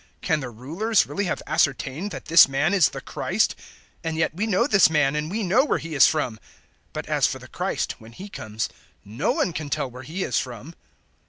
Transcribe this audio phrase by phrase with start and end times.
[0.23, 3.53] Can the Rulers really have ascertained that this man is the Christ?
[3.57, 3.65] 007:027
[4.05, 6.39] And yet we know this man, and we know where he is from;
[6.91, 8.67] but as for the Christ, when He comes,
[9.05, 10.73] no one can tell where He is from."